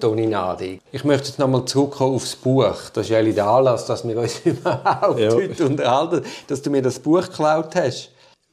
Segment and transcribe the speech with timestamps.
[0.00, 0.80] Toni Nadi.
[0.92, 2.76] Ich möchte jetzt nochmal zurückkommen aufs Buch.
[2.92, 5.32] Das ist ja der Anlass, dass wir uns überhaupt ja.
[5.32, 8.10] heute unterhalten, dass du mir das Buch geklaut hast.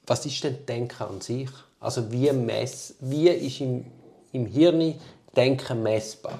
[0.07, 1.49] Was ist denn Denken an sich?
[1.79, 3.85] Also wie, mess, wie ist im,
[4.31, 4.95] im Hirn
[5.35, 6.39] Denken messbar?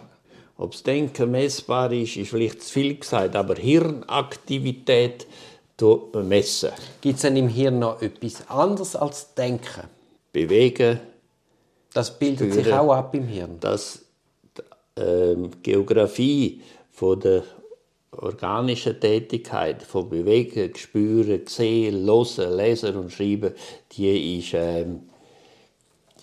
[0.57, 5.27] Ob das Denken messbar ist, ist vielleicht zu viel gesagt, aber Hirnaktivität
[6.13, 6.71] messen.
[7.01, 9.83] Gibt es denn im Hirn noch etwas anderes als Denken?
[10.31, 10.99] Bewegen.
[11.93, 13.57] Das bildet führen, sich auch ab im Hirn.
[13.59, 14.02] Das
[14.95, 16.61] ähm, Geografie
[16.91, 17.43] von der
[18.11, 23.53] organische Tätigkeit von Bewegen, Spüren, Sehen, Hören, Lesen und Schreiben,
[23.91, 25.09] die ist, ähm,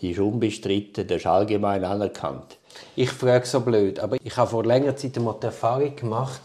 [0.01, 2.59] die ist unbestritten, das ist allgemein anerkannt.
[2.95, 6.41] Ich frage so blöd, aber ich habe vor längerer Zeit einmal die Erfahrung gemacht,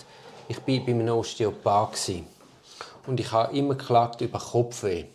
[0.47, 2.11] ich war bei einem Osteopath
[3.07, 5.05] und ich habe immer geklagt über Kopfweh.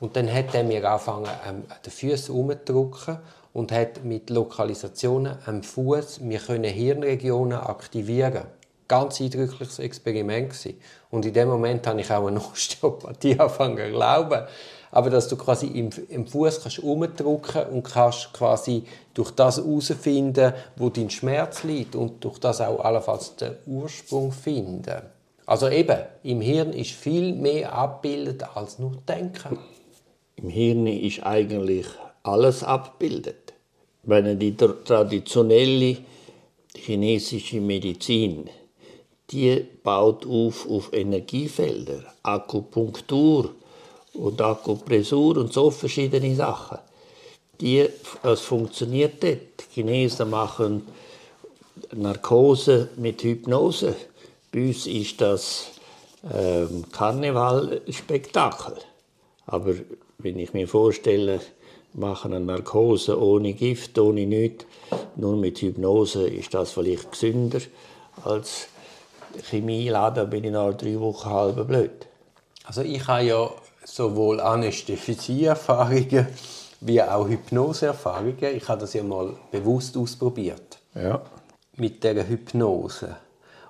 [0.00, 3.18] Und dann hat er mir angefangen, ähm, den Füßen umzudrücken
[3.52, 8.44] und hat mit Lokalisationen am Fuß wir können Hirnregionen aktivieren.
[8.88, 10.78] Ganz eindrückliches Experiment gewesen.
[11.10, 14.42] Und in dem Moment habe ich auch eine Osteopathie angefangen zu glauben.
[14.90, 20.52] Aber dass du quasi im, im Fuß kannst umdrücken und kannst quasi durch das herausfinden,
[20.76, 25.00] wo dein Schmerz liegt und durch das auch allenfalls den Ursprung finden.
[25.46, 29.58] Also eben, im Hirn ist viel mehr abgebildet als nur Denken.
[30.36, 31.86] Im Hirn ist eigentlich
[32.22, 33.41] alles abbildet.
[34.04, 35.98] Wenn die traditionelle
[36.74, 38.48] chinesische Medizin,
[39.30, 43.50] die baut auf auf Energiefelder, Akupunktur
[44.14, 46.78] und Akupressur und so verschiedene Sachen.
[47.60, 47.88] Die,
[48.22, 49.38] es funktioniert dort.
[49.60, 50.82] Die Chinesen machen
[51.94, 53.94] Narkose mit Hypnose.
[54.50, 55.70] Bei uns ist das
[56.34, 58.74] ähm, Karnevalspektakel.
[59.46, 59.74] Aber
[60.18, 61.40] wenn ich mir vorstelle,
[61.94, 64.66] machen eine Narkose ohne Gift, ohne nichts.
[65.16, 67.60] Nur mit Hypnose ist das vielleicht gesünder
[68.24, 68.68] als
[69.50, 72.06] Chemieladen, bin ich nach drei Wochen halb blöd.
[72.64, 73.50] Also ich habe ja
[73.84, 76.28] sowohl Anästhesieerfahrungen
[76.80, 78.56] wie auch Hypnoseerfahrungen.
[78.56, 80.78] Ich habe das ja mal bewusst ausprobiert.
[80.94, 81.22] Ja.
[81.76, 83.16] Mit der Hypnose.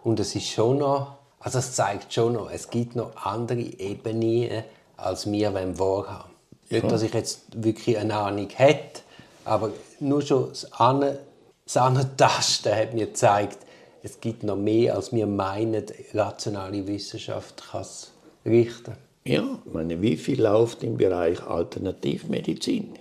[0.02, 4.64] Und es ist schon noch, also es zeigt schon noch, es gibt noch andere Ebenen,
[4.96, 6.31] als wir wahrhaben
[6.72, 9.02] nicht, dass ich jetzt wirklich eine Ahnung hätte,
[9.44, 11.18] aber nur schon das, An
[11.64, 13.58] das Antasten hat mir gezeigt,
[14.02, 18.10] es gibt noch mehr, als wir meinen, rationale Wissenschaft kann es
[18.44, 18.94] richten.
[19.24, 22.94] Ja, ich meine, wie viel läuft im Bereich Alternativmedizin?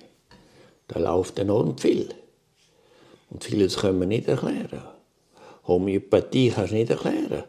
[0.88, 2.14] Da läuft enorm viel.
[3.32, 4.84] Und vieles können wir nicht erklären.
[5.66, 7.44] Homöopathie kannst du nicht erklären.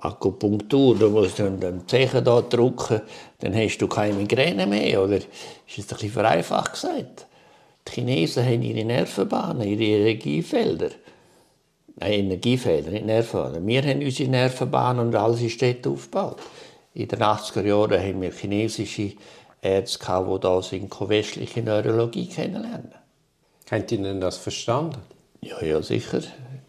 [0.00, 3.00] Akupunktur, du musst den Zechen da drücken,
[3.40, 5.16] dann hast du keine Migräne mehr, oder?
[5.16, 5.26] Ist
[5.68, 7.26] das ein bisschen vereinfacht gesagt?
[7.86, 10.90] Die Chinesen haben ihre Nervenbahnen, ihre Energiefelder.
[11.96, 13.66] Nein, Energiefelder, nicht Nervenbahnen.
[13.66, 16.38] Wir haben unsere Nervenbahnen und alles ist dort aufgebaut.
[16.94, 19.12] In den 80er Jahren haben wir chinesische
[19.60, 22.92] Ärzte, die das in westliche Neurologie kennenlernen.
[23.70, 24.98] Habt ihr denn das verstanden?
[25.40, 26.22] Ja, ja, sicher.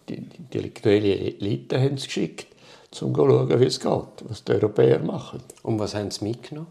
[0.07, 2.48] Die, die intellektuelle Elite haben es geschickt
[2.91, 5.41] um zu schauen, wie es geht, was die Europäer machen.
[5.63, 6.67] Und was haben sie mitgenommen?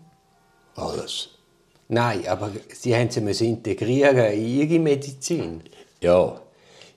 [0.74, 1.30] Alles.
[1.88, 5.62] Nein, aber sie haben sie integrieren in ihre Medizin.
[6.00, 6.40] Ja,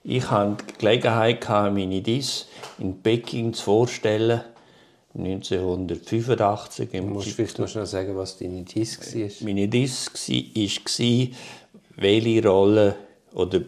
[0.04, 2.48] ich hatte die Gelegenheit, meine DIS
[2.80, 4.42] in Peking zu vorstellen.
[5.14, 6.90] 1985.
[6.92, 9.30] Du musst vielleicht noch schnell sagen, was deine DIS war.
[9.42, 11.28] Meine DIS war,
[11.98, 12.96] welche Rolle
[13.34, 13.62] oder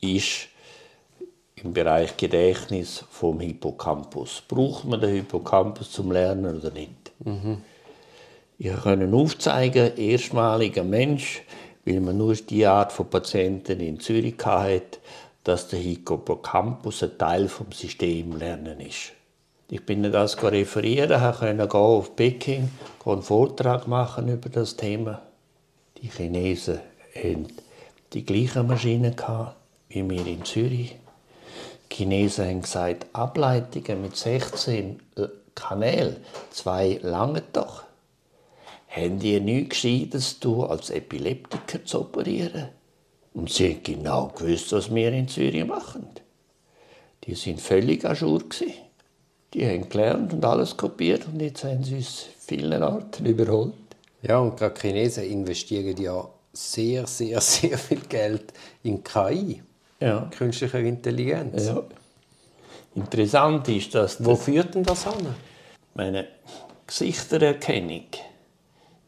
[0.00, 0.48] ist
[1.64, 4.42] im Bereich Gedächtnis vom Hippocampus.
[4.46, 7.12] Braucht man den Hippocampus zum Lernen oder nicht?
[7.24, 7.62] Mhm.
[8.58, 11.42] Ich konnte aufzeigen, erstmaliger Mensch,
[11.84, 14.98] weil man nur die Art von Patienten in Zürich hatte,
[15.42, 19.12] dass der Hippocampus ein Teil vom System Lernen ist.
[19.70, 22.70] Ich bin das referieren, konnte gehen auf Peking,
[23.04, 25.22] einen Vortrag machen über das Thema.
[26.00, 26.80] Die Chinesen
[27.14, 27.48] hatten
[28.12, 29.16] die gleichen Maschinen
[29.88, 30.96] wie wir in Zürich.
[31.90, 35.00] Die Chinesen haben gesagt, Ableitungen mit 16
[35.54, 36.16] Kanälen,
[36.50, 37.84] zwei lange doch.
[38.88, 42.68] Haben die nichts Gescheites tun, als Epileptiker zu operieren?
[43.32, 46.06] Und sie haben genau gewusst, was wir in Syrien machen.
[47.24, 48.42] Die sind völlig ajour.
[49.52, 53.74] Die haben gelernt und alles kopiert und jetzt haben sie uns vielen Arten überholt.
[54.22, 58.52] Ja, und gerade Chinesen investieren ja sehr, sehr, sehr viel Geld
[58.82, 59.62] in KI
[60.00, 60.28] ja.
[60.36, 61.66] künstlicher Intelligenz.
[61.66, 61.82] Ja.
[62.94, 64.24] Interessant ist, dass...
[64.24, 65.34] Wo führt denn das an?
[65.94, 66.28] Meine
[66.86, 68.06] Gesichtererkennung,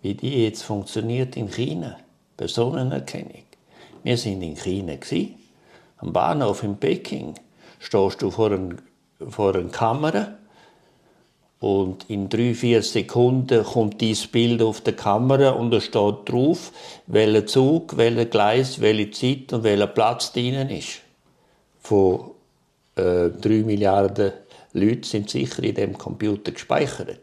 [0.03, 1.97] wie die jetzt funktioniert in China,
[2.37, 3.45] Personenerkennung.
[4.03, 5.35] Wir sind in China, gewesen,
[5.99, 7.35] am Bahnhof in Peking.
[7.79, 8.81] stehst du vor, ein,
[9.29, 10.39] vor einer Kamera
[11.61, 16.73] und in drei, vier Sekunden kommt dieses Bild auf der Kamera und da steht drauf,
[17.07, 21.01] welcher Zug, welcher Gleis, welche Zeit und welcher Platz drinnen ist.
[21.81, 22.33] Von
[22.97, 24.33] äh, drei Milliarden
[24.75, 27.21] Leuten sind sicher in dem Computer gespeichert.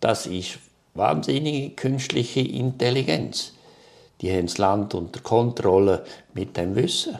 [0.00, 0.58] Das ist
[0.94, 3.52] wahnsinnige künstliche Intelligenz.
[4.20, 6.04] Die haben das Land unter Kontrolle
[6.34, 7.18] mit dem Wissen.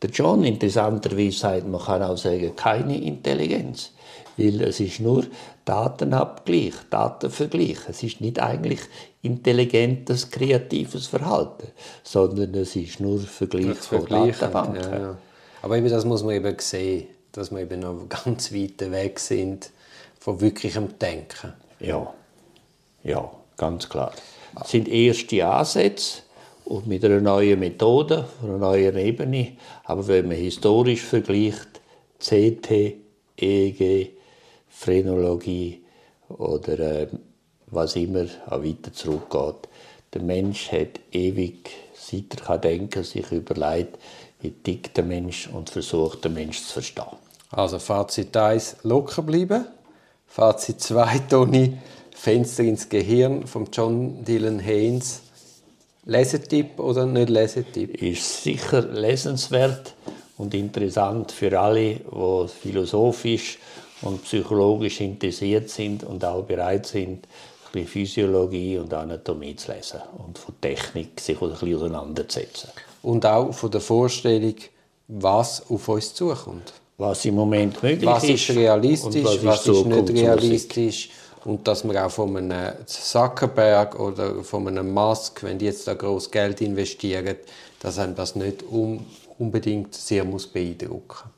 [0.00, 3.92] Der John interessanterweise sagt, man kann auch sagen, keine Intelligenz.
[4.36, 5.24] Weil es ist nur
[5.64, 7.78] Datenabgleich, Datenvergleich.
[7.88, 8.80] Es ist nicht eigentlich
[9.22, 11.68] intelligentes, kreatives Verhalten,
[12.02, 14.82] sondern es ist nur Vergleich von Datenbanken.
[14.82, 15.16] Ja, ja.
[15.62, 19.70] Aber eben das muss man eben sehen, dass wir eben noch ganz weit weg sind
[20.18, 21.52] von wirklichem Denken.
[21.80, 22.12] Ja,
[23.02, 24.12] ja, ganz klar.
[24.56, 26.22] Das sind erste Ansätze
[26.64, 29.52] und mit einer neuen Methode, einer neuen Ebene.
[29.84, 31.80] Aber wenn man historisch vergleicht,
[32.18, 32.94] CT,
[33.36, 34.13] EEG,
[34.76, 35.82] Phrenologie
[36.28, 37.08] oder äh,
[37.66, 39.68] was immer auch weiter zurückgeht,
[40.12, 43.98] der Mensch hat ewig, seit er kann denken, sich überlegt,
[44.40, 47.16] wie tickt der Mensch und versucht, den Mensch zu verstehen.
[47.50, 49.64] Also Fazit 1, locker bleiben.
[50.26, 51.78] Fazit 2, Toni,
[52.14, 55.22] Fenster ins Gehirn von John Dylan Haynes.
[56.04, 58.02] Lesetipp oder nicht Lesetipp?
[58.02, 59.94] Ist sicher lesenswert
[60.36, 63.58] und interessant für alle, die philosophisch
[64.02, 67.26] und psychologisch interessiert sind und auch bereit sind,
[67.74, 72.70] ein Physiologie und Anatomie zu lesen und von Technik sich ein bisschen auseinanderzusetzen.
[73.02, 74.54] Und auch von der Vorstellung,
[75.08, 76.72] was auf uns zukommt.
[76.96, 78.48] Was im Moment möglich was ist.
[78.48, 81.10] ist realistisch, was ist, was ist nicht realistisch.
[81.44, 85.94] Und dass man auch von einem Zuckerberg oder von einem Musk, wenn die jetzt da
[85.94, 87.36] groß Geld investieren,
[87.80, 88.64] dass einem das nicht
[89.38, 91.28] unbedingt sehr muss beeindrucken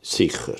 [0.00, 0.56] Sicher,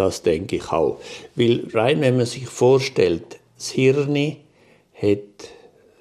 [0.00, 0.98] das denke ich auch.
[1.34, 4.36] Weil rein, wenn man sich vorstellt, das Hirn
[4.94, 5.18] hat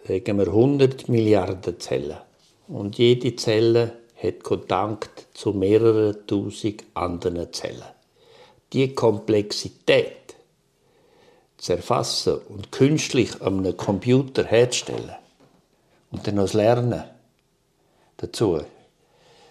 [0.10, 2.18] sagen wir, 100 Milliarden Zellen.
[2.68, 7.84] Und jede Zelle hat Kontakt zu mehreren tausend anderen Zellen.
[8.74, 10.36] Die Komplexität
[11.58, 15.16] zu erfassen und künstlich an einem Computer herzustellen
[16.12, 17.04] und dann noch das Lernen
[18.18, 18.62] dazu.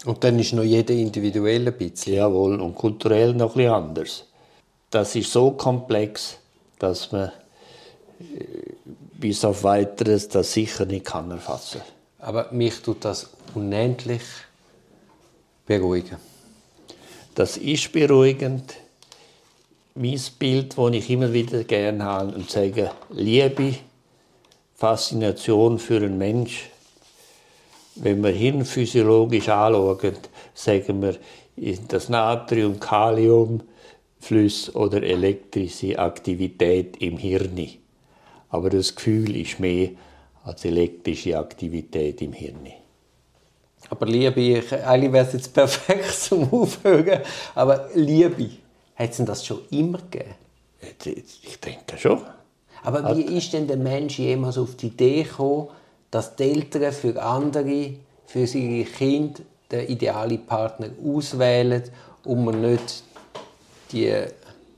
[0.04, 2.14] Und dann ist noch jeder individuell ein bisschen.
[2.14, 4.27] Jawohl, und kulturell noch bisschen anders.
[4.90, 6.38] Das ist so komplex,
[6.79, 7.31] dass man
[8.20, 8.44] äh,
[9.14, 11.82] bis auf Weiteres das sicher nicht kann erfassen
[12.19, 14.23] Aber mich tut das unendlich
[15.67, 16.17] beruhigen.
[17.35, 18.75] Das ist beruhigend
[19.99, 23.75] mein Bild, das ich immer wieder gerne habe, und sage, Liebe,
[24.76, 26.70] Faszination für einen Mensch.
[27.96, 30.17] Wenn wir hirnphysiologisch anschauen,
[30.55, 31.17] sagen wir,
[31.88, 33.61] das Natrium, Kalium,
[34.20, 37.68] Fluss oder elektrische Aktivität im Hirn.
[38.50, 39.90] Aber das Gefühl ist mehr
[40.44, 42.68] als elektrische Aktivität im Hirn.
[43.90, 47.20] Aber Liebe, eigentlich wäre es jetzt perfekt zum Aufhören,
[47.54, 48.50] aber Liebe,
[48.96, 50.34] hat es das schon immer gegeben?
[51.42, 52.20] Ich denke schon.
[52.82, 55.68] Aber wie ist denn der Mensch jemals auf die Idee gekommen,
[56.10, 57.94] dass die Eltern für andere,
[58.26, 61.82] für ihre Kinder den idealen Partner auswählen
[62.24, 63.02] und man nicht
[63.92, 64.12] die,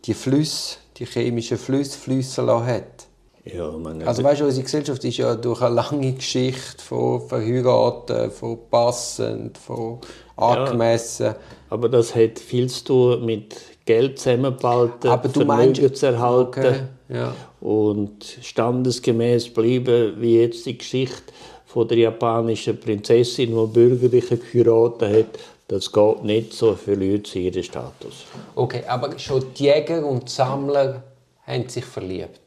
[0.04, 3.06] die Flüsse, die chemischen Flüsse fließen lassen hat?
[3.44, 8.30] Ja, meine, also weißt du, unsere Gesellschaft ist ja durch eine lange Geschichte von Verheiraten,
[8.30, 9.98] von passend, von
[10.36, 11.26] angemessen.
[11.26, 11.36] Ja,
[11.70, 16.60] aber das hat viel zu tun mit Geld zusammenbehalten, aber du Vermögen meinst, zu erhalten
[16.60, 17.34] okay, ja.
[17.60, 21.32] und standesgemäß bleiben, wie jetzt die Geschichte
[21.66, 25.40] von der japanischen Prinzessin, die bürgerliche geheiratet hat.
[25.70, 28.24] Das geht nicht, so verliert sie ihren Status.
[28.56, 31.04] Okay, aber schon die Jäger und die Sammler
[31.46, 32.40] haben sich verliebt?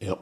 [0.00, 0.18] Ja.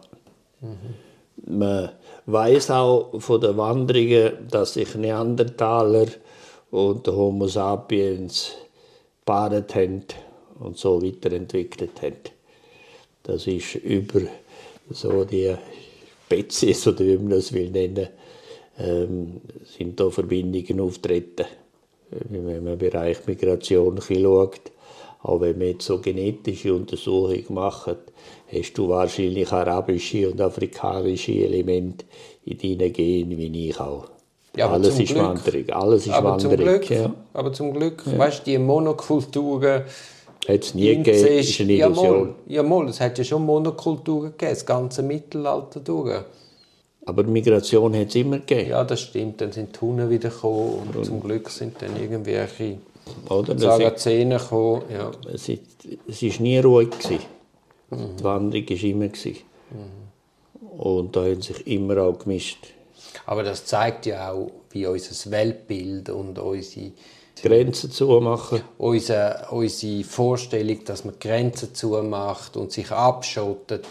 [0.61, 1.57] Mhm.
[1.59, 1.93] Man
[2.27, 6.09] weiß auch von den Wanderungen, dass sich Neandertaler
[6.71, 8.53] und Homo sapiens
[9.25, 10.05] paart haben
[10.61, 12.33] und so weiterentwickelt hat.
[13.23, 14.21] Das ist über
[14.91, 15.55] so die
[16.27, 18.09] Spezies, oder wie man das will nennen,
[18.79, 21.47] ähm, sind da Verbindungen auftreten.
[22.29, 24.61] Wenn man im Bereich Migration schaut,
[25.23, 27.97] auch wenn man jetzt so genetische Untersuchungen macht,
[28.53, 32.05] hast du wahrscheinlich arabische und afrikanische Elemente
[32.45, 34.09] in deinen Genen, wie ich auch.
[34.57, 35.23] Ja, alles ist Glück.
[35.23, 35.71] Wanderung.
[35.71, 36.57] Alles ist aber Wanderung.
[36.57, 37.15] Zum Glück, ja.
[37.33, 38.19] Aber zum Glück, ja.
[38.19, 39.85] weißt du, die Monokulturen,
[40.49, 42.35] hat es nie gegeben, ist eine Illusion.
[42.49, 46.25] Ja, mal, es hat ja schon Monokulturen gegeben, das ganze Mittelalter durch.
[47.05, 48.71] Aber Migration hat es immer gegeben.
[48.71, 49.41] Ja, das stimmt.
[49.41, 52.79] Dann sind die Hunden wieder gekommen und, und, zum Glück sind dann irgendwelche
[53.29, 53.59] Oder?
[53.59, 55.11] Sarazenen gekommen, ja.
[55.33, 55.63] es ist,
[56.09, 57.21] es ist nie ruhig gewesen.
[57.91, 59.37] Die Wanderung war immer gewesen.
[60.79, 62.69] Und da haben sich immer auch gemischt.
[63.27, 66.93] Aber das zeigt ja auch, wie unser Weltbild und unsere,
[67.43, 68.63] Grenzen zumachen.
[68.79, 73.85] unsere, unsere Vorstellung, dass man Grenzen zumacht und sich abschottet,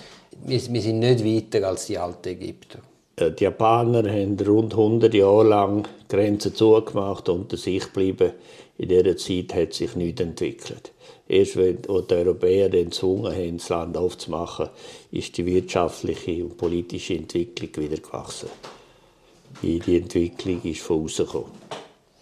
[0.43, 2.79] wir, wir sind nicht weiter als die alten Ägypter.
[3.21, 8.33] Äh, Die Japaner haben rund 100 Jahre lang die Grenzen zugemacht und unter sich geblieben.
[8.77, 10.91] In dieser Zeit hat sich nichts entwickelt.
[11.27, 14.69] Erst wenn die Europäer dann gezwungen haben, das Land aufzumachen,
[15.11, 18.49] ist die wirtschaftliche und politische Entwicklung wieder gewachsen.
[19.61, 21.51] Die Entwicklung ist von außen gekommen.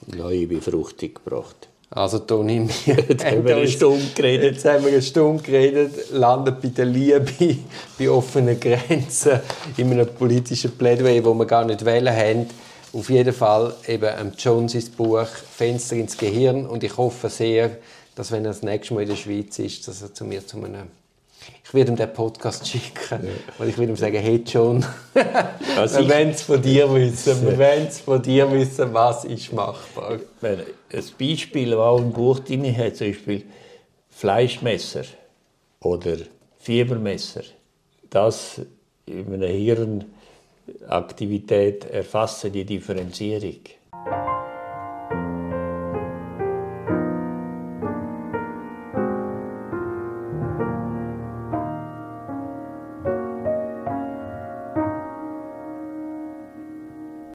[0.08, 1.70] Neue Befruchtung gebracht.
[1.92, 4.54] Also Toni, wir Jetzt haben wir eine Stunde geredet.
[4.54, 7.26] Jetzt haben wir eine Stunde geredet, landen bei der Liebe,
[7.98, 9.40] bei offenen Grenzen,
[9.78, 12.46] in einem politischen Plädoyer, wo wir gar nicht wählen haben.
[12.94, 17.72] Auf jeden Fall eben ähm, Joneses Buch «Fenster ins Gehirn» und ich hoffe sehr,
[18.16, 20.58] dass wenn er das nächste Mal in der Schweiz ist, dass er zu mir zu
[20.58, 20.88] einem
[21.64, 23.28] ich werde ihm den Podcast schicken,
[23.58, 24.86] weil ich würde ihm sagen, hey John,
[25.78, 29.54] Also wir wollen es von dir wissen, wir wollen es von dir wissen, was ist
[29.54, 30.20] machbar.
[30.42, 30.66] Ein
[31.18, 33.44] Beispiel, das auch im Buch drin hat, zum Beispiel
[34.10, 35.04] Fleischmesser
[35.82, 36.18] oder
[36.60, 37.44] Fiebermesser,
[38.10, 38.62] das
[39.06, 43.60] in einer Hirnaktivität erfassen die Differenzierung.